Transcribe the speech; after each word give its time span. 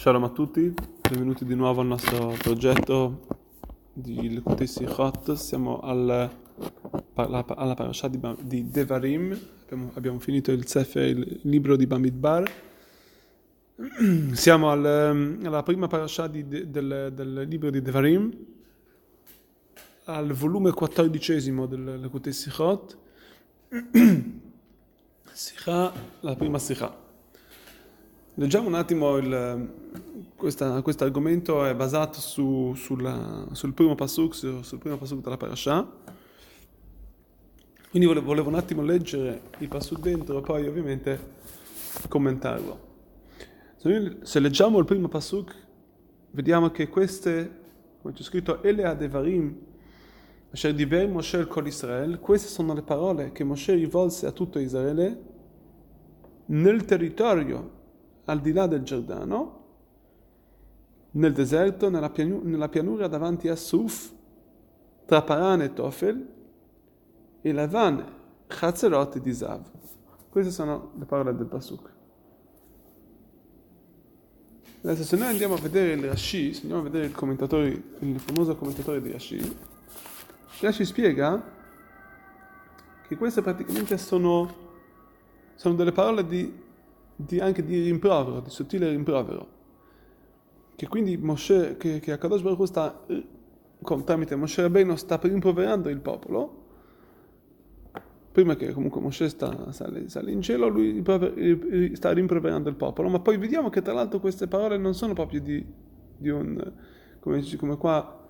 Shalom 0.00 0.24
a 0.24 0.30
tutti, 0.30 0.72
benvenuti 1.10 1.44
di 1.44 1.54
nuovo 1.54 1.82
al 1.82 1.86
nostro 1.88 2.34
progetto 2.38 3.26
di 3.92 4.32
Lekutei 4.32 4.66
Sichot. 4.66 5.34
Siamo 5.34 5.78
al, 5.80 6.30
alla, 7.16 7.44
alla 7.46 7.74
parasha 7.74 8.08
di, 8.08 8.18
di 8.40 8.70
Devarim, 8.70 9.38
abbiamo, 9.64 9.90
abbiamo, 9.92 10.18
finito 10.18 10.52
il 10.52 10.66
Sefer, 10.66 11.06
il 11.06 11.40
libro 11.42 11.76
di 11.76 11.86
Bamidbar. 11.86 12.50
Siamo 14.32 14.70
al, 14.70 15.38
alla 15.44 15.62
prima 15.62 15.86
parasha 15.86 16.28
di, 16.28 16.48
del, 16.48 17.12
del, 17.12 17.44
libro 17.46 17.68
di 17.68 17.82
Devarim, 17.82 18.34
al 20.04 20.32
volume 20.32 20.72
quattordicesimo 20.72 21.66
del 21.66 22.00
Lekutei 22.00 22.32
Sichot. 22.32 22.96
Sikha, 25.30 25.92
la 26.20 26.34
prima 26.36 26.58
Sikha. 26.58 26.99
Leggiamo 28.40 28.68
un 28.68 28.74
attimo 28.74 29.18
il, 29.18 29.70
questo 30.34 31.04
argomento, 31.04 31.62
è 31.66 31.74
basato 31.74 32.20
su, 32.20 32.72
sulla, 32.74 33.46
sul 33.52 33.74
primo 33.74 33.94
pasuk, 33.94 34.34
sul, 34.34 34.78
primo 34.78 34.96
pasuk 34.96 35.22
della 35.22 35.36
parasha. 35.36 35.86
Quindi 37.90 38.08
volevo, 38.08 38.24
volevo, 38.24 38.48
un 38.48 38.54
attimo 38.54 38.80
leggere 38.80 39.42
il 39.58 39.68
pasuk 39.68 40.00
dentro 40.00 40.38
e 40.38 40.40
poi 40.40 40.66
ovviamente 40.66 41.32
commentarlo. 42.08 42.80
Se 44.22 44.40
leggiamo 44.40 44.78
il 44.78 44.86
primo 44.86 45.08
pasuk, 45.08 45.54
vediamo 46.30 46.70
che 46.70 46.88
queste, 46.88 47.58
come 48.00 48.14
c'è 48.14 48.22
scritto, 48.22 48.62
Ele 48.62 48.86
Adevarim, 48.86 49.54
Asher 50.50 50.72
Diver 50.72 51.06
Moshe 51.08 51.36
il 51.36 51.46
Kol 51.46 51.66
Israel, 51.66 52.18
queste 52.20 52.48
sono 52.48 52.72
le 52.72 52.80
parole 52.80 53.32
che 53.32 53.44
Moshe 53.44 53.74
rivolse 53.74 54.24
a 54.24 54.32
tutto 54.32 54.58
Israele 54.58 55.24
nel 56.46 56.86
territorio 56.86 57.79
al 58.30 58.40
di 58.40 58.52
là 58.52 58.66
del 58.66 58.82
Giordano, 58.82 59.58
nel 61.12 61.32
deserto, 61.32 61.90
nella, 61.90 62.10
pianu- 62.10 62.44
nella 62.44 62.68
pianura 62.68 63.08
davanti 63.08 63.48
a 63.48 63.56
Suf, 63.56 64.12
tra 65.04 65.22
Paran 65.22 65.62
e 65.62 65.72
Tofel, 65.72 66.28
e 67.40 67.52
Lavan, 67.52 68.04
Chazerot 68.46 69.16
e 69.16 69.20
Dizav. 69.20 69.62
Queste 70.28 70.52
sono 70.52 70.92
le 70.96 71.04
parole 71.06 71.34
del 71.34 71.46
Pasuk. 71.46 71.90
Adesso 74.82 75.02
se 75.02 75.16
noi 75.16 75.26
andiamo 75.26 75.54
a 75.54 75.58
vedere 75.58 75.92
il 75.92 76.04
Rashi, 76.04 76.54
se 76.54 76.60
andiamo 76.62 76.82
a 76.82 76.84
vedere 76.84 77.06
il 77.06 77.12
commentatore, 77.12 77.82
il 77.98 78.20
famoso 78.20 78.54
commentatore 78.54 79.02
di 79.02 79.10
Rashi, 79.10 79.56
Rashi 80.60 80.84
spiega 80.84 81.58
che 83.06 83.16
queste 83.16 83.42
praticamente 83.42 83.98
sono, 83.98 84.54
sono 85.56 85.74
delle 85.74 85.92
parole 85.92 86.24
di, 86.24 86.68
di, 87.24 87.38
anche 87.40 87.64
di 87.64 87.82
rimprovero, 87.82 88.40
di 88.40 88.50
sottile 88.50 88.88
rimprovero. 88.90 89.58
Che 90.76 90.88
quindi 90.88 91.16
Moshe, 91.16 91.76
che, 91.76 92.00
che 92.00 92.12
Akadosh 92.12 92.42
Baruch 92.42 92.66
sta, 92.66 93.06
con, 93.82 94.04
tramite 94.04 94.36
Moshe 94.36 94.62
Rabbeinu, 94.62 94.96
sta 94.96 95.18
rimproverando 95.22 95.88
il 95.88 96.00
popolo, 96.00 96.60
prima 98.32 98.56
che 98.56 98.72
comunque 98.72 99.00
Moshe 99.00 99.28
sta, 99.28 99.72
sale, 99.72 100.08
sale, 100.08 100.30
in 100.30 100.40
cielo, 100.40 100.68
lui 100.68 101.02
sta 101.94 102.12
rimproverando 102.12 102.68
il 102.68 102.76
popolo, 102.76 103.08
ma 103.08 103.20
poi 103.20 103.36
vediamo 103.36 103.68
che 103.68 103.82
tra 103.82 103.92
l'altro 103.92 104.20
queste 104.20 104.46
parole 104.46 104.78
non 104.78 104.94
sono 104.94 105.12
proprio 105.12 105.40
di, 105.40 105.64
di 106.16 106.28
un, 106.28 106.72
come, 107.18 107.42
come 107.56 107.76
qua 107.76 108.20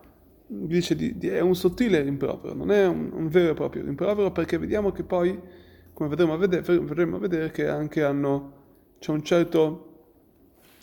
dice 0.47 0.97
di, 0.97 1.17
di, 1.17 1.29
è 1.29 1.41
un 1.41 1.55
sottile 1.55 2.03
rimprovero, 2.03 2.55
non 2.55 2.71
è 2.71 2.87
un, 2.87 3.11
un, 3.13 3.29
vero 3.29 3.53
e 3.53 3.55
proprio 3.55 3.85
rimprovero 3.85 4.33
perché 4.33 4.59
vediamo 4.59 4.91
che 4.91 5.05
poi, 5.05 5.39
come 5.93 6.09
vedremo 6.09 6.33
a 6.33 6.37
vedere, 6.37 6.81
vedremo 6.81 7.17
a 7.17 7.19
vedere 7.21 7.51
che 7.51 7.69
anche 7.69 8.03
hanno, 8.03 8.60
c'è 9.01 9.11
un 9.11 9.23
certo 9.25 9.87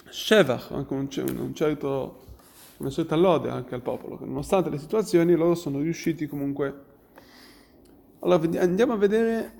shevach, 0.09 0.71
anche 0.71 0.93
un, 0.93 1.07
un 1.37 1.53
certo, 1.53 2.25
una 2.77 2.89
certa 2.89 3.15
lode 3.15 3.49
anche 3.49 3.75
al 3.75 3.83
popolo, 3.83 4.17
che 4.17 4.25
nonostante 4.25 4.71
le 4.71 4.79
situazioni 4.79 5.35
loro 5.35 5.53
sono 5.53 5.79
riusciti 5.79 6.25
comunque. 6.25 6.85
Allora 8.19 8.59
andiamo 8.59 8.93
a 8.93 8.97
vedere 8.97 9.51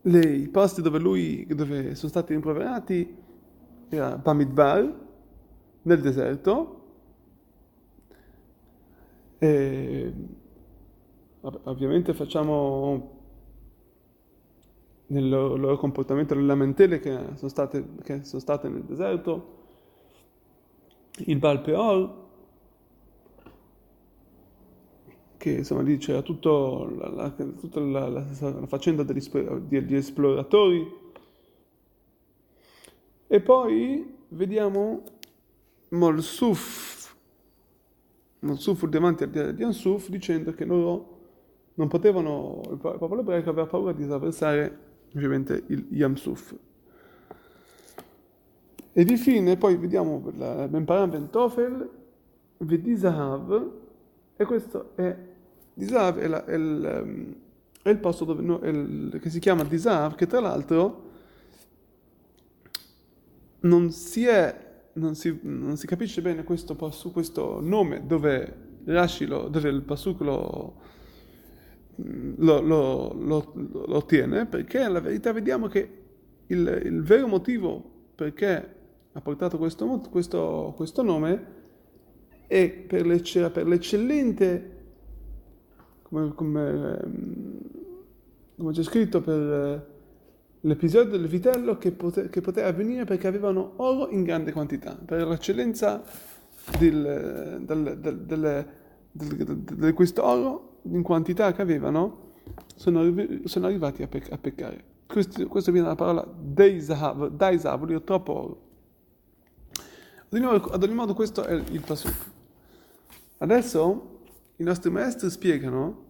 le, 0.00 0.20
i 0.20 0.48
posti 0.48 0.80
dove 0.80 0.98
lui, 0.98 1.46
dove 1.46 1.94
sono 1.94 2.08
stati 2.08 2.32
rimproverati, 2.32 3.16
era 3.90 4.16
Bamidbar, 4.16 5.06
nel 5.82 6.00
deserto, 6.00 6.74
e 9.36 10.12
ovviamente 11.42 12.14
facciamo 12.14 13.17
nel 15.08 15.28
loro, 15.28 15.76
comportamento 15.76 16.34
le 16.34 16.42
lamentele 16.42 17.00
che 17.00 17.18
sono, 17.34 17.48
state, 17.48 17.84
che 18.02 18.24
sono 18.24 18.40
state 18.40 18.68
nel 18.68 18.82
deserto, 18.82 19.56
il 21.18 21.38
Baal 21.38 21.60
Peor, 21.60 22.26
che 25.36 25.50
insomma 25.50 25.82
lì 25.82 25.96
c'era 25.98 26.22
tutto 26.22 26.92
la, 26.98 27.08
la, 27.08 27.30
tutta 27.30 27.80
la, 27.80 28.08
la, 28.08 28.24
la 28.40 28.66
faccenda 28.66 29.02
degli, 29.02 29.20
degli 29.68 29.94
esploratori, 29.94 31.06
e 33.26 33.40
poi 33.40 34.16
vediamo 34.28 35.02
Molsuf, 35.90 37.14
Mansuf 38.40 38.84
davanti 38.86 39.28
di 39.28 39.62
Ansuf 39.62 40.08
dicendo 40.08 40.52
che 40.52 40.64
loro 40.64 41.16
non 41.74 41.88
potevano, 41.88 42.60
il 42.70 42.76
popolo 42.76 43.20
ebraico 43.20 43.50
aveva 43.50 43.66
paura 43.66 43.92
di 43.92 44.02
attraversare 44.02 44.87
ovviamente 45.14 45.64
il 45.66 45.86
Yamsuf. 45.90 46.54
E 48.92 49.04
di 49.04 49.16
fine 49.16 49.56
poi 49.56 49.76
vediamo 49.76 50.18
Ben 50.18 50.84
Paran 50.84 51.10
Ben 51.10 51.30
Tofel, 51.30 51.88
Vedi 52.58 52.96
Zahav, 52.96 53.72
e 54.36 54.44
questo 54.44 54.92
è 54.94 55.16
Dizav 55.74 56.18
è, 56.18 56.26
la, 56.26 56.44
è, 56.44 56.54
il, 56.54 56.84
ehm, 56.84 57.34
è, 57.82 57.88
il, 57.88 57.98
posto 57.98 58.24
dove, 58.24 58.42
no, 58.42 58.58
il, 58.64 59.18
che 59.20 59.30
si 59.30 59.38
chiama 59.38 59.62
Dizav, 59.62 60.16
che 60.16 60.26
tra 60.26 60.40
l'altro 60.40 61.06
non 63.60 63.90
si 63.92 64.24
è 64.26 64.66
non 64.94 65.14
si, 65.14 65.38
non 65.42 65.76
si 65.76 65.86
capisce 65.86 66.20
bene 66.20 66.42
questo, 66.42 66.74
questo 66.74 67.60
nome 67.60 68.04
dove 68.04 68.66
dove 68.84 69.68
il 69.68 69.82
Pasuk 69.82 70.20
lo, 70.20 70.74
lo, 72.36 72.60
lo, 72.60 73.12
lo, 73.14 73.52
ottiene, 73.96 74.46
perché 74.46 74.88
la 74.88 75.00
verità 75.00 75.32
vediamo 75.32 75.66
che 75.66 75.90
il, 76.46 76.82
il 76.84 77.02
vero 77.02 77.26
motivo 77.26 77.96
perché 78.14 78.76
ha 79.12 79.20
portato 79.20 79.58
questo, 79.58 80.00
questo, 80.10 80.72
questo 80.76 81.02
nome 81.02 81.56
è 82.46 82.70
per, 82.70 83.06
l'ecce, 83.06 83.50
per 83.50 83.66
l'eccellente, 83.66 84.76
come, 86.02 86.32
come, 86.34 87.00
come 88.56 88.72
c'è 88.72 88.82
scritto, 88.82 89.20
per 89.20 89.96
l'episodio 90.60 91.18
del 91.18 91.26
vitello 91.26 91.78
che, 91.78 91.92
pote, 91.92 92.28
che, 92.28 92.40
poteva 92.40 92.68
avvenire 92.68 93.04
perché 93.04 93.26
avevano 93.26 93.74
oro 93.76 94.08
in 94.10 94.22
grande 94.22 94.52
quantità, 94.52 94.96
per 94.96 95.26
l'eccellenza 95.26 96.02
di 96.78 96.90
questo 99.94 100.24
oro 100.24 100.77
in 100.90 101.02
quantità 101.02 101.52
che 101.52 101.62
avevano, 101.62 102.32
sono, 102.74 103.14
sono 103.44 103.66
arrivati 103.66 104.02
a, 104.02 104.08
pec- 104.08 104.32
a 104.32 104.38
peccare. 104.38 104.84
Questo, 105.06 105.46
questo, 105.46 105.70
viene 105.72 105.86
dalla 105.86 105.98
parola 105.98 106.26
dei 106.38 106.80
zahav, 106.80 107.28
dai 107.28 107.58
zahav, 107.58 107.76
vuol 107.76 107.88
dire 107.88 108.04
troppo 108.04 108.32
oro. 108.32 108.66
Ad 110.70 110.82
ogni 110.82 110.94
modo 110.94 111.14
questo 111.14 111.44
è 111.44 111.54
il 111.54 111.80
pasuk. 111.80 112.30
Adesso 113.38 114.20
i 114.56 114.62
nostri 114.64 114.90
maestri 114.90 115.30
spiegano, 115.30 116.04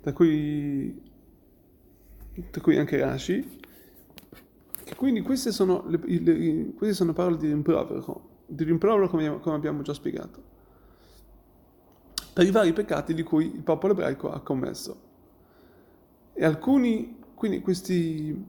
da 0.00 0.12
cui 0.12 1.08
tra 2.50 2.60
cui 2.60 2.78
anche 2.78 2.98
Rashi, 2.98 3.58
che 4.84 4.94
quindi 4.94 5.20
queste 5.20 5.52
sono, 5.52 5.84
le, 5.88 6.00
le, 6.04 6.72
queste 6.74 6.94
sono 6.94 7.12
parole 7.12 7.36
di 7.36 7.48
rimprovero, 7.48 8.28
di 8.46 8.64
rimprovero 8.64 9.08
come, 9.08 9.40
come 9.40 9.56
abbiamo 9.56 9.82
già 9.82 9.92
spiegato, 9.92 10.42
per 12.32 12.46
i 12.46 12.50
vari 12.50 12.72
peccati 12.72 13.14
di 13.14 13.22
cui 13.22 13.54
il 13.54 13.62
popolo 13.62 13.92
ebraico 13.92 14.30
ha 14.30 14.40
commesso. 14.40 15.08
E 16.32 16.44
alcuni, 16.44 17.18
questi, 17.34 18.44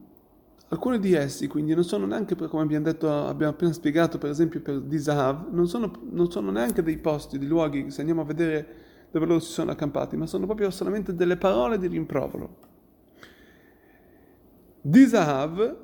alcuni 0.69 0.99
di 0.99 1.13
essi, 1.13 1.47
quindi 1.47 1.73
non 1.73 1.83
sono 1.83 2.05
neanche, 2.05 2.35
come 2.35 2.63
abbiamo 2.63 2.85
detto, 2.85 3.11
abbiamo 3.11 3.53
appena 3.53 3.73
spiegato, 3.73 4.17
per 4.17 4.29
esempio 4.29 4.61
per 4.61 4.79
Dizahav, 4.81 5.51
non 5.51 5.67
sono, 5.67 5.91
non 6.09 6.31
sono 6.31 6.51
neanche 6.51 6.83
dei 6.83 6.97
posti, 6.97 7.37
dei 7.37 7.47
luoghi, 7.47 7.91
se 7.91 7.99
andiamo 7.99 8.21
a 8.21 8.25
vedere 8.25 8.67
dove 9.11 9.25
loro 9.25 9.39
si 9.39 9.51
sono 9.51 9.71
accampati, 9.71 10.15
ma 10.15 10.25
sono 10.25 10.45
proprio 10.45 10.69
solamente 10.69 11.13
delle 11.13 11.35
parole 11.35 11.77
di 11.77 11.87
rimprovero. 11.87 12.69
Disahav 14.81 15.77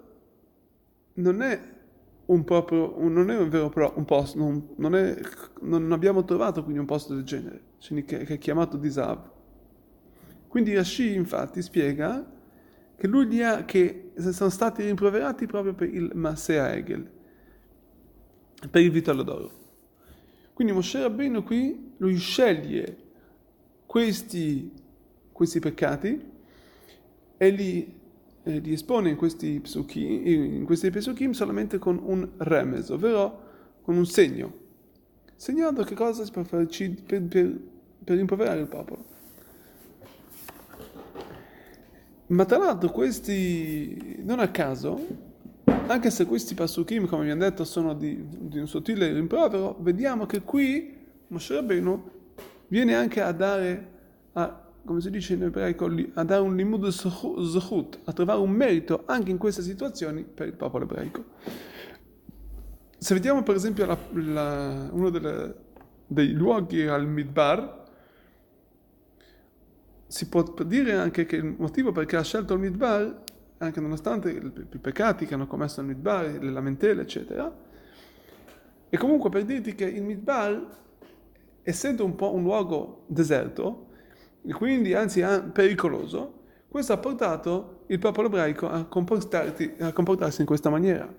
non 1.15 1.41
è 1.41 1.75
un 2.27 2.44
proprio, 2.44 2.95
non 3.00 3.29
è 3.29 3.38
un 3.38 3.50
vero 3.50 3.69
pro, 3.69 3.94
un 3.95 4.06
posto, 4.06 4.38
non, 4.38 4.69
non, 4.77 4.95
è, 4.95 5.18
non, 5.62 5.91
abbiamo 5.91 6.24
trovato 6.24 6.62
quindi 6.62 6.79
un 6.79 6.85
posto 6.85 7.13
del 7.13 7.24
genere, 7.24 7.62
che, 7.79 8.03
che 8.03 8.25
è 8.25 8.38
chiamato 8.38 8.77
Disahav. 8.77 9.31
Quindi 10.47 10.74
Rashi 10.74 11.13
infatti 11.13 11.62
spiega 11.62 12.25
che 12.97 13.07
lui 13.07 13.27
li 13.27 13.44
ha, 13.44 13.63
che 13.63 14.12
sono 14.18 14.50
stati 14.50 14.83
rimproverati 14.83 15.45
proprio 15.45 15.74
per 15.74 15.94
il 15.94 16.12
Masea 16.15 16.74
Egel. 16.74 17.09
per 18.69 18.81
il 18.81 18.91
vitello 18.91 19.23
d'oro. 19.23 19.51
Quindi 20.53 20.73
Moshe 20.73 21.00
Rabbeinu 21.00 21.44
qui 21.44 21.94
lui 21.97 22.15
sceglie 22.18 22.97
questi, 23.85 24.71
questi 25.31 25.59
peccati 25.59 26.31
e 27.38 27.50
li, 27.51 27.96
eh, 28.47 28.59
li, 28.59 28.73
espone 28.73 29.09
in 29.09 29.17
questi 29.17 29.59
psukim, 29.59 30.25
in 30.25 30.63
questi 30.65 30.89
psukim 30.89 31.31
solamente 31.31 31.77
con 31.77 31.99
un 32.01 32.27
remes, 32.38 32.89
ovvero 32.89 33.45
con 33.81 33.97
un 33.97 34.05
segno, 34.05 34.53
segnando 35.35 35.83
che 35.83 35.95
cosa 35.95 36.23
può 36.31 36.44
fare 36.44 36.65
per, 37.05 37.21
per, 37.23 37.59
per 38.03 38.15
rimproverare 38.15 38.61
il 38.61 38.67
popolo. 38.67 39.05
Ma 42.27 42.45
tra 42.45 42.57
l'altro 42.57 42.89
questi, 42.89 44.21
non 44.23 44.39
a 44.39 44.49
caso, 44.49 44.99
anche 45.88 46.09
se 46.09 46.25
questi 46.25 46.55
pasukim, 46.55 47.05
come 47.05 47.23
abbiamo 47.23 47.41
detto, 47.41 47.63
sono 47.63 47.94
di, 47.94 48.25
di 48.27 48.59
un 48.59 48.67
sottile 48.67 49.11
rimprovero, 49.11 49.77
vediamo 49.79 50.25
che 50.25 50.41
qui 50.41 50.95
Moshe 51.27 51.53
Rabbeinu 51.55 52.09
viene 52.67 52.95
anche 52.95 53.21
a 53.21 53.31
dare, 53.31 53.88
a, 54.33 54.66
come 54.87 55.01
si 55.01 55.09
dice 55.09 55.33
in 55.33 55.43
ebraico, 55.43 55.91
a 56.13 56.23
dare 56.23 56.41
un 56.41 56.55
limud 56.55 56.87
zechut, 56.87 57.99
a 58.05 58.13
trovare 58.13 58.39
un 58.39 58.49
merito 58.49 59.03
anche 59.05 59.29
in 59.29 59.37
queste 59.37 59.61
situazioni 59.61 60.23
per 60.23 60.47
il 60.47 60.53
popolo 60.53 60.85
ebraico. 60.85 61.25
Se 62.97 63.13
vediamo 63.13 63.43
per 63.43 63.55
esempio 63.55 63.85
la, 63.85 63.97
la, 64.13 64.89
uno 64.91 65.09
delle, 65.09 65.55
dei 66.07 66.31
luoghi 66.31 66.87
al 66.87 67.05
Midbar, 67.05 67.83
si 70.07 70.29
può 70.29 70.41
dire 70.63 70.93
anche 70.93 71.25
che 71.25 71.35
il 71.35 71.55
motivo 71.57 71.91
perché 71.91 72.15
ha 72.15 72.23
scelto 72.23 72.53
il 72.53 72.61
Midbar, 72.61 73.23
anche 73.57 73.81
nonostante 73.81 74.29
i 74.31 74.77
peccati 74.79 75.25
che 75.25 75.33
hanno 75.33 75.47
commesso 75.47 75.81
il 75.81 75.87
Midbar, 75.87 76.37
le 76.41 76.49
lamentele, 76.49 77.01
eccetera, 77.01 77.53
e 78.89 78.97
comunque 78.97 79.29
per 79.29 79.43
dirti 79.43 79.75
che 79.75 79.83
il 79.83 80.01
Midbar, 80.01 80.65
essendo 81.61 82.05
un 82.05 82.15
po' 82.15 82.33
un 82.33 82.43
luogo 82.43 83.03
deserto, 83.07 83.86
e 84.47 84.53
quindi 84.53 84.94
anzi 84.94 85.21
pericoloso, 85.51 86.45
questo 86.69 86.94
ha 86.94 86.97
portato 86.97 87.83
il 87.88 87.99
popolo 87.99 88.27
ebraico 88.27 88.69
a, 88.69 88.77
a 88.79 88.85
comportarsi 88.85 90.41
in 90.41 90.45
questa 90.45 90.69
maniera. 90.69 91.13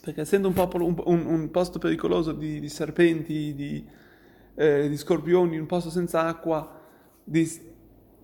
Perché 0.00 0.20
essendo 0.20 0.46
un, 0.46 0.54
popolo, 0.54 0.84
un, 0.86 0.94
un, 1.04 1.26
un 1.26 1.50
posto 1.50 1.80
pericoloso 1.80 2.32
di, 2.32 2.60
di 2.60 2.68
serpenti, 2.68 3.54
di, 3.54 3.84
eh, 4.54 4.88
di, 4.88 4.96
scorpioni, 4.96 5.58
un 5.58 5.66
posto 5.66 5.90
senza 5.90 6.22
acqua, 6.22 6.80
di, 7.24 7.48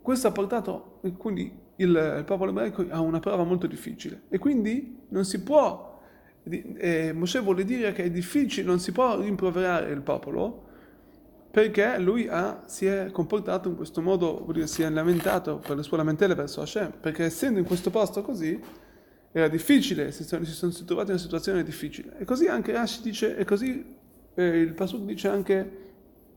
questo 0.01 0.29
ha 0.29 0.33
portato 0.33 1.01
quindi 1.17 1.53
il, 1.77 2.15
il, 2.19 2.25
popolo 2.25 2.51
ebraico 2.51 2.87
a 2.91 3.01
una 3.01 3.19
prova 3.19 3.43
molto 3.43 3.67
difficile 3.67 4.23
e 4.29 4.39
quindi 4.39 5.07
non 5.09 5.25
si 5.25 5.43
può, 5.43 6.01
eh, 6.45 7.13
Mosè 7.13 7.41
vuole 7.43 7.65
dire 7.65 7.93
che 7.93 8.05
è 8.05 8.11
difficile, 8.11 8.67
non 8.67 8.79
si 8.79 8.93
può 8.93 9.21
rimproverare 9.21 9.91
il 9.91 10.03
popolo 10.03 10.67
perché 11.59 11.99
lui 11.99 12.29
ha, 12.29 12.63
si 12.67 12.87
è 12.87 13.11
comportato 13.11 13.69
in 13.69 13.75
questo 13.75 14.01
modo, 14.01 14.47
si 14.67 14.83
è 14.83 14.91
lamentato 14.91 15.57
per 15.57 15.75
le 15.75 15.83
sue 15.83 15.97
lamentele 15.97 16.37
verso 16.37 16.61
Hashem, 16.61 16.93
perché 17.01 17.25
essendo 17.25 17.59
in 17.59 17.65
questo 17.65 17.91
posto 17.91 18.23
così 18.23 18.63
era 19.33 19.49
difficile, 19.49 20.13
si 20.13 20.23
sono, 20.23 20.45
si 20.45 20.53
sono 20.53 20.71
trovati 20.71 21.09
in 21.09 21.15
una 21.15 21.19
situazione 21.19 21.65
difficile. 21.65 22.17
E 22.17 22.25
così 22.25 22.47
anche 22.47 22.71
Rashi 22.71 23.03
dice, 23.03 23.37
e 23.37 23.45
così 23.45 23.85
eh, 24.37 24.61
il 24.61 24.73
Pasuk 24.73 25.01
dice 25.01 25.27
anche, 25.27 25.71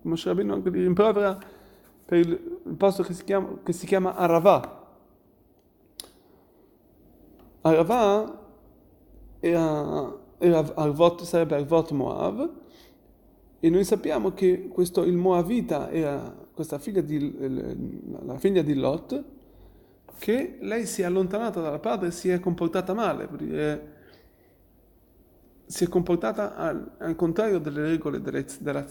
Moshe 0.02 0.28
Rabbeinu 0.28 0.54
anche 0.54 0.72
li 0.72 0.82
rimprovera 0.82 1.38
per 2.04 2.18
il, 2.18 2.60
il 2.66 2.74
posto 2.74 3.04
che 3.04 3.14
si 3.14 3.24
chiama, 3.24 3.60
che 3.64 3.74
si 3.74 3.86
chiama 3.86 4.16
Arava. 4.16 4.88
Arava 7.62 8.40
era, 9.40 10.18
era 10.40 10.74
Arvot, 10.74 11.22
sarebbe 11.22 11.54
Arvot 11.58 11.92
Moav, 11.92 12.50
e 13.64 13.70
noi 13.70 13.84
sappiamo 13.84 14.34
che 14.34 14.70
questo, 14.70 15.04
il 15.04 15.16
Moavita 15.16 15.92
era 15.92 16.36
questa 16.52 16.80
figlia 16.80 17.02
di, 17.02 18.00
la 18.26 18.40
figlia 18.40 18.64
di 18.64 18.74
Lot, 18.74 19.24
che 20.18 20.58
lei 20.62 20.88
si 20.88 21.04
è 21.04 21.06
allontanata 21.06 21.62
dalla 21.62 21.78
padre 21.78 22.08
e 22.08 22.12
si 22.12 22.30
è 22.30 22.40
comportata 22.40 22.96
male, 22.96 23.30
dire, 23.38 23.94
si 25.68 25.84
è 25.84 25.88
comportata 25.88 26.56
al, 26.56 26.92
al 26.98 27.16
contrario 27.16 27.60
delle 27.60 27.84
regole 27.84 28.20
della, 28.20 28.44
della, 28.58 28.86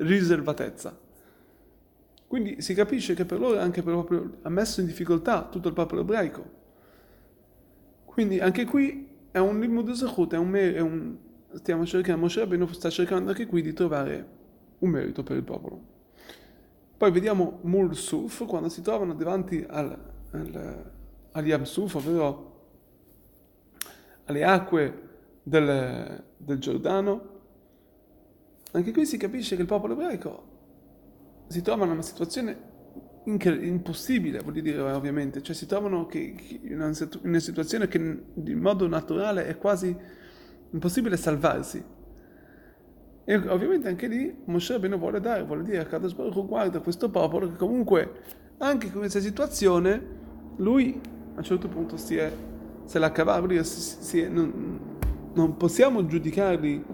riservatezza. 0.00 0.98
Quindi 2.26 2.60
si 2.60 2.74
capisce 2.74 3.14
che 3.14 3.24
per 3.24 3.38
loro 3.38 3.58
anche 3.58 3.82
proprio 3.82 4.40
ha 4.42 4.50
messo 4.50 4.80
in 4.80 4.86
difficoltà 4.86 5.48
tutto 5.50 5.68
il 5.68 5.74
popolo 5.74 6.02
ebraico. 6.02 6.44
Quindi 8.04 8.40
anche 8.40 8.66
qui 8.66 9.08
è 9.30 9.38
un 9.38 9.58
limud 9.58 9.90
è 10.32 10.36
un, 10.36 10.54
è 10.54 10.80
un 10.80 11.16
stiamo 11.54 11.86
cercando, 11.86 12.20
Moshe 12.20 12.40
Rabbeinu 12.40 12.66
sta 12.68 12.90
cercando 12.90 13.30
anche 13.30 13.46
qui 13.46 13.62
di 13.62 13.72
trovare 13.72 14.26
un 14.78 14.90
merito 14.90 15.22
per 15.22 15.36
il 15.36 15.44
popolo. 15.44 15.96
Poi 16.96 17.10
vediamo 17.10 17.60
Mursuf 17.62 18.44
quando 18.46 18.68
si 18.68 18.82
trovano 18.82 19.14
davanti 19.14 19.64
al, 19.68 19.96
al, 20.32 20.92
al 21.30 21.46
Yamsuf, 21.46 21.94
ovvero 21.94 22.46
alle 24.24 24.44
acque 24.44 25.08
del, 25.42 26.24
del 26.36 26.58
Giordano. 26.58 27.36
Anche 28.72 28.92
qui 28.92 29.06
si 29.06 29.16
capisce 29.16 29.54
che 29.56 29.62
il 29.62 29.68
popolo 29.68 29.94
ebraico 29.94 30.56
si 31.46 31.62
trovano 31.62 31.86
in 31.86 31.92
una 31.92 32.02
situazione 32.02 32.56
incre- 33.24 33.64
impossibile, 33.64 34.40
voglio 34.40 34.60
dire 34.60 34.80
ovviamente, 34.80 35.42
cioè 35.42 35.54
si 35.54 35.66
trovano 35.66 36.06
che, 36.06 36.34
che 36.34 36.60
in, 36.62 36.74
una, 36.74 36.88
in 36.88 37.28
una 37.28 37.38
situazione 37.38 37.88
che 37.88 37.96
in 37.98 38.58
modo 38.58 38.86
naturale 38.86 39.46
è 39.46 39.56
quasi 39.56 39.96
impossibile 40.70 41.16
salvarsi. 41.16 41.82
E 43.24 43.34
ovviamente 43.48 43.88
anche 43.88 44.06
lì 44.06 44.34
Moshe 44.46 44.72
Rabbeinu 44.72 44.98
vuole 44.98 45.20
dare, 45.20 45.44
vuole 45.44 45.62
dire 45.62 45.80
a 45.80 45.84
Kadosh 45.84 46.14
Baruch 46.14 46.46
guarda 46.46 46.80
questo 46.80 47.10
popolo 47.10 47.46
che 47.48 47.56
comunque 47.56 48.12
anche 48.56 48.86
in 48.86 48.92
questa 48.92 49.20
situazione 49.20 50.16
lui 50.56 50.98
a 51.34 51.38
un 51.38 51.44
certo 51.44 51.68
punto 51.68 51.98
si 51.98 52.16
è, 52.16 52.32
se 52.84 52.98
l'ha 52.98 53.12
cavato, 53.12 53.62
si, 53.62 54.02
si 54.02 54.20
è, 54.20 54.28
non, 54.28 54.80
non 55.34 55.56
possiamo 55.58 56.06
giudicarli 56.06 56.84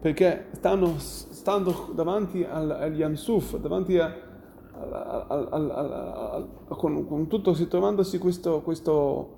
perché 0.00 0.46
stanno 0.52 0.98
stando 0.98 1.90
davanti 1.94 2.44
al, 2.44 2.70
agli 2.70 2.98
Yamsuf, 2.98 3.56
davanti 3.58 3.98
a, 3.98 4.14
al, 4.72 5.48
al, 5.50 6.48
con, 6.68 7.06
con, 7.06 7.26
tutto, 7.26 7.54
si 7.54 7.68
trovandosi 7.68 8.18
questo, 8.18 8.62
questo, 8.62 9.36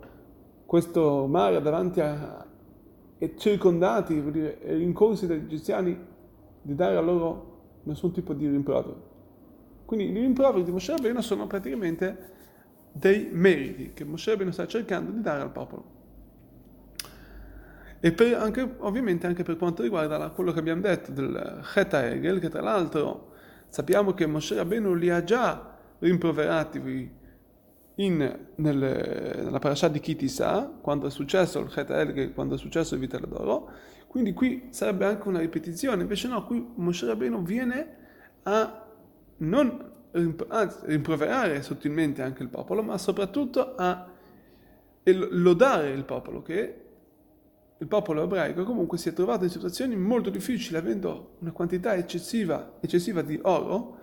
questo 0.66 1.26
mare 1.26 1.60
davanti 1.60 2.00
a, 2.00 2.46
e 3.24 3.34
circondati, 3.38 4.20
vuol 4.20 4.32
dire, 4.32 4.58
rincorsi 4.62 5.26
dagli 5.26 5.44
egiziani, 5.44 5.98
di 6.60 6.74
dare 6.74 6.96
a 6.96 7.00
loro 7.00 7.80
nessun 7.84 8.12
tipo 8.12 8.34
di 8.34 8.46
rimprovero. 8.46 9.12
Quindi 9.84 10.10
i 10.10 10.12
rimproveri 10.12 10.62
di 10.62 10.70
Moshe 10.70 10.92
Rabbeinu 10.92 11.20
sono 11.20 11.46
praticamente 11.46 12.32
dei 12.92 13.28
meriti 13.32 13.92
che 13.94 14.04
Moshe 14.04 14.30
Rabbeinu 14.30 14.52
sta 14.52 14.66
cercando 14.66 15.10
di 15.10 15.20
dare 15.20 15.40
al 15.40 15.50
popolo. 15.50 15.92
E 18.00 18.12
per, 18.12 18.34
anche, 18.34 18.74
ovviamente 18.78 19.26
anche 19.26 19.42
per 19.42 19.56
quanto 19.56 19.82
riguarda 19.82 20.18
la, 20.18 20.28
quello 20.28 20.52
che 20.52 20.58
abbiamo 20.58 20.82
detto 20.82 21.10
del 21.10 21.60
Cheta 21.62 22.06
Egel, 22.06 22.38
che 22.38 22.50
tra 22.50 22.60
l'altro 22.60 23.32
sappiamo 23.68 24.12
che 24.12 24.26
Moshe 24.26 24.54
Rabbeinu 24.54 24.92
li 24.94 25.08
ha 25.08 25.24
già 25.24 25.76
rimproverati 25.98 26.78
in, 27.96 28.38
nel, 28.56 28.76
nella 28.76 29.58
parasha 29.58 29.88
di 29.88 30.00
Kitisa, 30.00 30.72
quando 30.80 31.06
è 31.06 31.10
successo 31.10 31.60
il 31.60 31.68
Cheta 31.68 32.00
Egel, 32.00 32.32
quando 32.32 32.56
è 32.56 32.58
successo 32.58 32.94
il 32.94 33.00
Vitello 33.00 33.26
d'Oro, 33.26 33.70
quindi 34.06 34.32
qui 34.32 34.68
sarebbe 34.70 35.06
anche 35.06 35.28
una 35.28 35.40
ripetizione, 35.40 36.02
invece 36.02 36.28
no, 36.28 36.44
qui 36.44 36.64
Moshe 36.76 37.06
Rabbeinu 37.06 37.42
viene 37.42 37.96
a 38.44 38.86
non 39.38 39.92
rimproverare 40.12 41.62
sottilmente 41.62 42.22
anche 42.22 42.42
il 42.42 42.48
popolo, 42.48 42.82
ma 42.82 42.96
soprattutto 42.98 43.74
a 43.74 44.08
lodare 45.02 45.90
il 45.90 46.04
popolo, 46.04 46.42
che 46.42 46.80
il 47.76 47.86
popolo 47.88 48.22
ebraico 48.22 48.62
comunque 48.62 48.98
si 48.98 49.08
è 49.08 49.12
trovato 49.12 49.44
in 49.44 49.50
situazioni 49.50 49.96
molto 49.96 50.30
difficili, 50.30 50.76
avendo 50.76 51.36
una 51.40 51.50
quantità 51.50 51.94
eccessiva, 51.96 52.74
eccessiva 52.80 53.22
di 53.22 53.38
oro, 53.42 53.98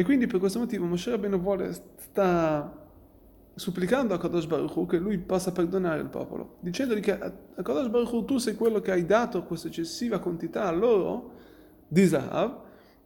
e 0.00 0.02
quindi 0.02 0.26
per 0.26 0.40
questo 0.40 0.58
motivo 0.58 0.86
Moshe 0.86 1.10
Rabbeinu 1.10 1.38
vuole, 1.38 1.74
sta 1.74 2.74
supplicando 3.54 4.14
a 4.14 4.18
Kadosh 4.18 4.46
Baruch 4.46 4.74
Hu 4.74 4.86
che 4.86 4.96
lui 4.96 5.18
possa 5.18 5.52
perdonare 5.52 6.00
il 6.00 6.08
popolo, 6.08 6.56
dicendogli 6.60 7.00
che 7.00 7.20
a 7.20 7.30
Kadosh 7.62 7.88
Baruch 7.88 8.10
Hu 8.10 8.24
tu 8.24 8.38
sei 8.38 8.54
quello 8.54 8.80
che 8.80 8.92
hai 8.92 9.04
dato 9.04 9.42
questa 9.42 9.68
eccessiva 9.68 10.18
quantità 10.18 10.66
a 10.66 10.70
loro 10.70 11.32
di 11.86 12.06
Zahav, 12.06 12.60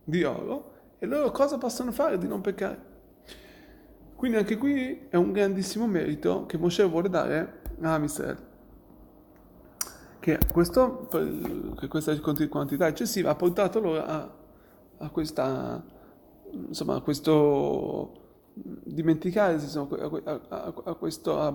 di 0.05 0.23
oro, 0.23 0.71
e 1.01 1.07
loro 1.07 1.33
cosa 1.33 1.59
possono 1.59 1.91
fare 1.91 2.17
di 2.17 2.29
non 2.29 2.41
peccare? 2.41 2.93
Quindi 4.15 4.37
anche 4.37 4.57
qui 4.57 5.07
è 5.09 5.17
un 5.17 5.33
grandissimo 5.33 5.89
merito 5.89 6.47
che 6.47 6.59
Moshe 6.59 6.85
vuole 6.85 7.09
dare 7.09 7.63
a 7.81 7.99
Israele 8.05 8.53
che, 10.21 10.39
questo, 10.53 11.09
che 11.77 11.89
questa 11.89 12.17
quantità 12.21 12.87
eccessiva 12.87 13.31
ha 13.31 13.35
portato 13.35 13.81
loro 13.81 14.05
a, 14.05 14.31
a 14.99 15.11
questa, 15.11 15.85
insomma, 16.69 17.01
questo 17.01 18.23
dimenticarsi, 18.55 19.65
insomma, 19.65 19.97
a, 19.97 20.41
a, 20.49 20.75
a, 20.85 20.95
questo, 20.95 21.41
a, 21.41 21.53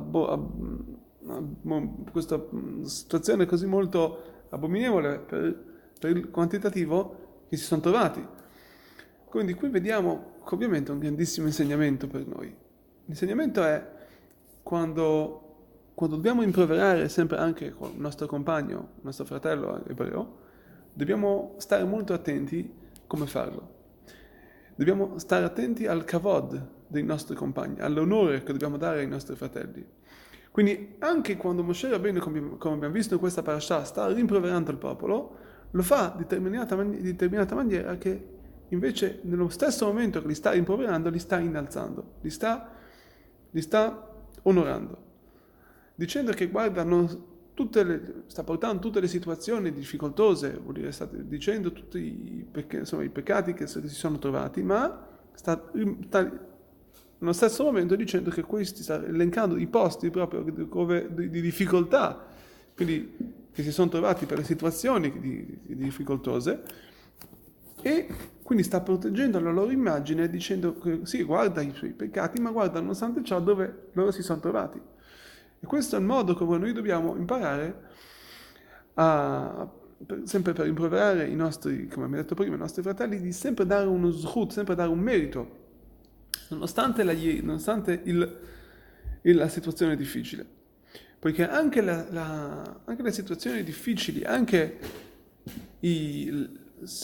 questa 2.11 2.45
situazione 2.83 3.45
così 3.45 3.65
molto 3.65 4.45
abominevole 4.49 5.19
per, 5.19 5.63
per 5.99 6.17
il 6.17 6.29
quantitativo 6.29 7.45
che 7.47 7.57
si 7.57 7.63
sono 7.63 7.81
trovati. 7.81 8.25
Quindi 9.25 9.53
qui 9.53 9.69
vediamo 9.69 10.37
ovviamente 10.43 10.91
un 10.91 10.99
grandissimo 10.99 11.47
insegnamento 11.47 12.07
per 12.07 12.25
noi. 12.25 12.53
L'insegnamento 13.05 13.63
è 13.63 13.97
quando, 14.63 15.91
quando 15.93 16.15
dobbiamo 16.15 16.41
improverare 16.41 17.09
sempre 17.09 17.37
anche 17.37 17.71
con 17.71 17.91
il 17.93 17.99
nostro 17.99 18.27
compagno, 18.27 18.89
il 18.95 19.01
nostro 19.03 19.25
fratello 19.25 19.85
ebreo, 19.85 20.37
dobbiamo 20.93 21.55
stare 21.57 21.83
molto 21.83 22.13
attenti 22.13 22.71
come 23.07 23.25
farlo. 23.27 23.77
Dobbiamo 24.79 25.17
stare 25.17 25.43
attenti 25.43 25.87
al 25.87 26.05
kavod 26.05 26.85
dei 26.87 27.03
nostri 27.03 27.35
compagni, 27.35 27.81
all'onore 27.81 28.43
che 28.43 28.53
dobbiamo 28.53 28.77
dare 28.77 28.99
ai 28.99 29.09
nostri 29.09 29.35
fratelli. 29.35 29.85
Quindi 30.51 30.95
anche 30.99 31.35
quando 31.35 31.63
Moshe 31.63 31.89
Rabbeinu, 31.89 32.21
come 32.21 32.75
abbiamo 32.75 32.93
visto 32.93 33.15
in 33.15 33.19
questa 33.19 33.41
parasha, 33.41 33.83
sta 33.83 34.07
rimproverando 34.07 34.71
il 34.71 34.77
popolo, 34.77 35.35
lo 35.71 35.81
fa 35.81 36.13
di 36.15 36.23
determinata, 36.23 36.77
man- 36.77 36.97
determinata 36.97 37.55
maniera 37.55 37.97
che 37.97 38.25
invece 38.69 39.19
nello 39.23 39.49
stesso 39.49 39.85
momento 39.85 40.21
che 40.21 40.27
li 40.27 40.33
sta 40.33 40.51
rimproverando, 40.51 41.09
li 41.09 41.19
sta 41.19 41.39
innalzando, 41.39 42.13
li 42.21 42.29
sta, 42.29 42.71
li 43.51 43.61
sta 43.61 44.13
onorando, 44.43 44.97
dicendo 45.93 46.31
che 46.31 46.47
guarda, 46.47 46.85
le, 47.71 48.23
sta 48.27 48.43
portando 48.43 48.81
tutte 48.81 48.99
le 48.99 49.07
situazioni 49.07 49.71
difficoltose, 49.71 50.59
vuol 50.61 50.75
dire, 50.75 50.91
sta 50.91 51.07
dicendo 51.11 51.71
tutti 51.71 51.97
i, 51.97 52.45
pecc- 52.49 52.73
insomma, 52.73 53.03
i 53.03 53.09
peccati 53.09 53.53
che 53.53 53.67
si 53.67 53.87
sono 53.87 54.19
trovati, 54.19 54.61
ma 54.61 55.07
sta, 55.33 55.71
sta 56.05 56.47
nello 57.19 57.33
stesso 57.33 57.63
momento 57.63 57.95
dicendo 57.95 58.29
che 58.29 58.43
questi 58.43 58.83
sta 58.83 59.03
elencando 59.05 59.57
i 59.57 59.67
posti 59.67 60.09
proprio 60.09 60.41
di, 60.41 60.53
di, 60.53 61.29
di 61.29 61.41
difficoltà, 61.41 62.25
quindi 62.75 63.15
che 63.51 63.63
si 63.63 63.71
sono 63.71 63.89
trovati 63.89 64.25
per 64.25 64.37
le 64.37 64.43
situazioni 64.43 65.19
di, 65.19 65.59
di 65.61 65.75
difficoltose, 65.75 66.63
e 67.81 68.07
quindi 68.43 68.63
sta 68.63 68.81
proteggendo 68.81 69.39
la 69.39 69.51
loro 69.51 69.71
immagine 69.71 70.29
dicendo 70.29 70.77
che 70.77 71.01
sì, 71.03 71.23
guarda 71.23 71.61
i 71.61 71.71
suoi 71.73 71.91
peccati, 71.91 72.41
ma 72.41 72.51
guarda 72.51 72.79
nonostante 72.79 73.23
ciò 73.23 73.39
dove 73.39 73.89
loro 73.93 74.11
si 74.11 74.21
sono 74.21 74.39
trovati. 74.39 74.81
E 75.59 75.65
questo 75.65 75.95
è 75.95 75.99
il 75.99 76.05
modo 76.05 76.35
come 76.35 76.57
noi 76.57 76.71
dobbiamo 76.71 77.15
imparare 77.15 77.87
a, 78.95 79.69
sempre 80.23 80.53
per 80.53 80.67
improverare 80.67 81.27
i 81.27 81.35
nostri, 81.35 81.87
come 81.87 82.05
abbiamo 82.05 82.21
detto 82.21 82.35
prima, 82.35 82.55
i 82.55 82.59
nostri 82.59 82.81
fratelli, 82.81 83.19
di 83.19 83.33
sempre 83.33 83.65
dare 83.65 83.87
uno 83.87 84.11
zhut, 84.11 84.51
sempre 84.51 84.75
dare 84.75 84.89
un 84.89 84.99
merito, 84.99 85.57
nonostante 86.49 87.03
la, 87.03 87.13
nonostante 87.41 88.01
il, 88.03 88.37
il, 89.21 89.35
la 89.35 89.49
situazione 89.49 89.95
difficile. 89.95 90.57
Poiché 91.19 91.47
anche, 91.47 91.81
la, 91.81 92.05
la, 92.09 92.81
anche 92.85 93.03
le 93.03 93.11
situazioni 93.11 93.61
difficili, 93.63 94.23
anche 94.23 94.79
i, 95.81 96.49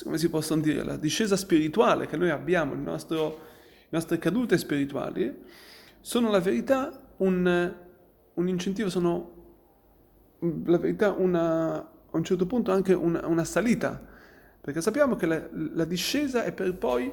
come 0.03 0.17
si 0.17 0.29
possono 0.29 0.61
dire, 0.61 0.83
la 0.83 0.95
discesa 0.95 1.35
spirituale 1.35 2.07
che 2.07 2.15
noi 2.15 2.29
abbiamo, 2.29 2.73
nostro, 2.75 3.39
le 3.81 3.87
nostre 3.89 4.17
cadute 4.17 4.57
spirituali, 4.57 5.43
sono 5.99 6.29
la 6.29 6.39
verità 6.39 6.97
un, 7.17 7.73
un 8.35 8.47
incentivo, 8.47 8.89
sono 8.89 9.33
la 10.65 10.77
verità 10.77 11.11
una, 11.11 11.75
a 11.75 11.87
un 12.11 12.23
certo 12.23 12.45
punto 12.45 12.71
anche 12.71 12.93
una, 12.93 13.25
una 13.27 13.43
salita, 13.43 14.01
perché 14.61 14.81
sappiamo 14.81 15.15
che 15.15 15.25
la, 15.25 15.41
la 15.51 15.85
discesa 15.85 16.43
è, 16.43 16.51
poi, 16.51 17.11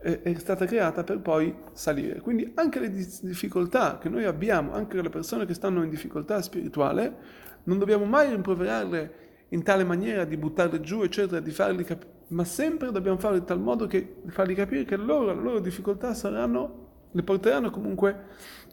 è, 0.00 0.34
stata 0.34 0.66
creata 0.66 1.02
per 1.02 1.20
poi 1.20 1.54
salire. 1.72 2.20
Quindi 2.20 2.52
anche 2.54 2.78
le 2.78 2.90
difficoltà 2.90 3.98
che 3.98 4.08
noi 4.08 4.24
abbiamo, 4.24 4.72
anche 4.72 5.00
le 5.00 5.08
persone 5.08 5.46
che 5.46 5.54
stanno 5.54 5.82
in 5.82 5.90
difficoltà 5.90 6.42
spirituale, 6.42 7.42
non 7.64 7.78
dobbiamo 7.78 8.04
mai 8.04 8.30
rimproverarle 8.30 9.22
in 9.48 9.62
tale 9.62 9.84
maniera 9.84 10.24
di 10.24 10.36
buttarle 10.36 10.80
giù, 10.80 11.02
eccetera, 11.02 11.40
di 11.40 11.50
farli 11.50 11.84
capire, 11.84 12.12
ma 12.28 12.44
sempre 12.44 12.90
dobbiamo 12.90 13.18
farlo 13.18 13.38
in 13.38 13.44
tal 13.44 13.60
modo 13.60 13.86
che 13.86 14.16
farli 14.26 14.54
capire 14.54 14.84
che 14.84 14.96
loro, 14.96 15.34
le 15.34 15.40
loro 15.40 15.60
difficoltà 15.60 16.12
saranno, 16.14 16.82
le 17.12 17.22
porteranno 17.22 17.70
comunque 17.70 18.16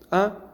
a, 0.09 0.50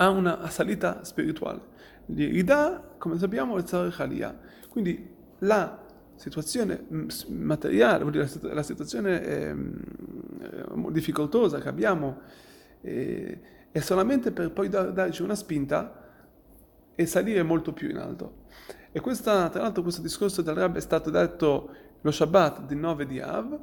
a 0.00 0.10
una 0.10 0.48
salita 0.48 1.04
spirituale. 1.04 1.76
L'Irida, 2.06 2.94
come 2.98 3.18
sappiamo, 3.18 3.58
è 3.58 3.62
Tzarech 3.62 4.34
Quindi 4.68 5.14
la 5.40 5.86
situazione 6.14 6.84
mm, 6.92 7.08
materiale, 7.28 8.28
la 8.42 8.62
situazione 8.62 9.22
eh, 9.22 9.54
difficoltosa 10.90 11.60
che 11.60 11.68
abbiamo 11.68 12.20
eh, 12.80 13.40
è 13.70 13.80
solamente 13.80 14.32
per 14.32 14.50
poi 14.50 14.68
darci 14.68 15.22
una 15.22 15.34
spinta 15.34 16.06
e 16.94 17.06
salire 17.06 17.42
molto 17.42 17.72
più 17.72 17.88
in 17.88 17.98
alto. 17.98 18.46
E 18.90 19.00
questa, 19.00 19.48
tra 19.50 19.62
l'altro 19.62 19.82
questo 19.82 20.00
discorso 20.00 20.42
del 20.42 20.54
Rab 20.54 20.76
è 20.76 20.80
stato 20.80 21.10
detto 21.10 21.74
lo 22.00 22.10
Shabbat 22.10 22.66
di 22.66 22.74
9 22.74 23.06
di 23.06 23.20
Av, 23.20 23.58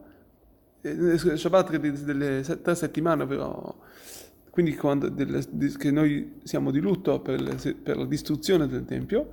eh, 0.81 1.17
Shabbat 1.17 1.75
delle 1.77 2.41
tre 2.41 2.75
settimane, 2.75 3.23
ovvero 3.23 3.83
quindi 4.55 4.73
quando, 4.77 5.09
delle, 5.09 5.43
che 5.77 5.91
noi 5.91 6.39
siamo 6.43 6.71
di 6.71 6.79
lutto 6.79 7.19
per, 7.19 7.41
le, 7.41 7.75
per, 7.75 7.97
la 7.97 8.05
distruzione 8.05 8.69
del 8.69 8.85
Tempio. 8.85 9.31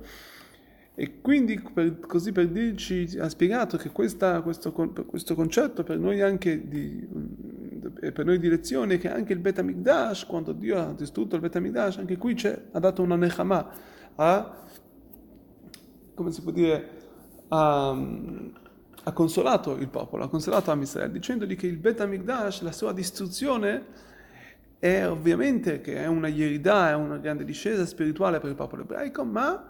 E 0.95 1.21
quindi 1.21 1.61
per, 1.73 1.97
così 2.01 2.33
per 2.33 2.49
dirci, 2.49 3.17
ha 3.17 3.29
spiegato 3.29 3.77
che 3.77 3.89
questa, 3.89 4.41
questo, 4.41 4.73
questo, 4.73 5.33
concetto 5.33 5.83
per 5.83 5.97
noi 5.97 6.19
anche 6.19 6.67
di, 6.67 7.07
per 8.11 8.25
noi 8.25 8.37
di 8.37 8.49
lezione, 8.49 8.97
che 8.97 9.09
anche 9.09 9.31
il 9.31 9.39
Bet 9.39 9.59
HaMikdash, 9.59 10.25
quando 10.25 10.51
Dio 10.51 10.77
ha 10.77 10.93
distrutto 10.93 11.35
il 11.35 11.41
Bet 11.41 11.55
HaMikdash, 11.55 11.99
anche 11.99 12.17
qui 12.17 12.35
ha 12.71 12.79
dato 12.79 13.01
una 13.01 13.15
Nechama, 13.15 13.69
ha 14.15 14.65
come 16.15 16.31
si 16.33 16.41
può 16.41 16.51
dire, 16.51 16.89
ha, 17.47 17.97
ha 19.03 19.11
consolato 19.13 19.77
il 19.77 19.87
popolo, 19.87 20.25
ha 20.25 20.27
consolato 20.27 20.69
Amisrael, 20.69 21.11
dicendogli 21.11 21.55
che 21.55 21.67
il 21.67 21.77
Bet 21.77 22.01
HaMikdash, 22.01 22.61
la 22.61 22.73
sua 22.73 22.91
distruzione, 22.91 24.11
è 24.83 25.07
ovviamente 25.07 25.79
che 25.79 25.95
è 25.95 26.07
una 26.07 26.27
ierida, 26.27 26.89
è 26.89 26.93
una 26.93 27.15
grande 27.15 27.45
discesa 27.45 27.85
spirituale 27.85 28.41
per 28.41 28.49
il 28.49 28.55
popolo 28.57 28.81
ebraico, 28.81 29.23
ma 29.23 29.65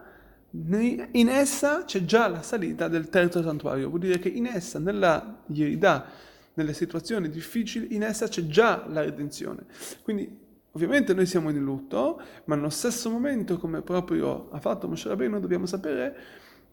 in 0.50 1.30
essa 1.30 1.84
c'è 1.86 2.04
già 2.04 2.28
la 2.28 2.42
salita 2.42 2.88
del 2.88 3.10
terzo 3.10 3.44
santuario, 3.44 3.90
vuol 3.90 4.00
dire 4.00 4.18
che 4.18 4.30
in 4.30 4.48
essa, 4.48 4.80
nella 4.80 5.44
ierida, 5.50 6.08
nelle 6.56 6.74
situazioni 6.74 7.30
difficili, 7.30 7.94
in 7.94 8.02
essa 8.02 8.28
c'è 8.28 8.48
già 8.48 8.86
la 8.88 9.02
redenzione. 9.02 9.66
Quindi 10.02 10.42
Ovviamente 10.76 11.14
noi 11.14 11.28
siamo 11.28 11.52
in 11.52 11.64
lutto, 11.64 12.20
ma 12.46 12.56
nello 12.56 12.72
stesso 12.72 13.08
momento, 13.12 13.60
come 13.60 13.84
proprio 13.84 14.50
ha 14.50 14.60
fatto 14.60 14.88
Moshe 14.88 15.08
Rabbeinu, 15.08 15.40
dobbiamo 15.40 15.68
sapere 15.68 16.16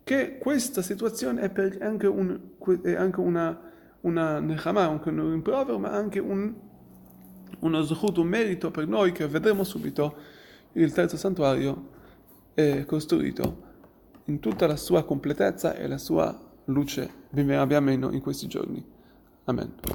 che 0.03 0.39
questa 0.39 0.81
situazione 0.81 1.43
è, 1.43 1.85
anche, 1.85 2.07
un, 2.07 2.41
è 2.83 2.95
anche, 2.95 3.21
una, 3.21 3.61
una 4.01 4.41
nechama, 4.41 4.89
un 4.89 5.03
rimprovero, 5.05 5.79
ma 5.79 5.91
anche 5.91 6.19
un, 6.19 6.70
uno 7.61 7.83
zuhut, 7.83 8.17
un 8.19 8.27
merito 8.27 8.71
per 8.71 8.87
noi 8.87 9.13
che 9.13 9.27
vedremo 9.27 9.65
subito 9.65 10.15
il 10.73 10.93
terzo 10.93 11.17
santuario 11.17 11.89
è 12.55 12.85
costruito 12.85 13.69
in 14.25 14.39
tutta 14.39 14.67
la 14.67 14.77
sua 14.77 15.05
completezza 15.05 15.75
e 15.75 15.87
la 15.87 15.99
sua 15.99 16.39
luce, 16.67 17.11
vi 17.31 17.43
in 18.11 18.21
questi 18.21 18.47
giorni. 18.47 18.85
Amen. 19.45 19.81